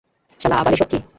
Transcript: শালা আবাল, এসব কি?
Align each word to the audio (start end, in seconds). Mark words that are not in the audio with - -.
শালা 0.39 0.55
আবাল, 0.57 0.73
এসব 0.73 0.87
কি? 0.91 0.97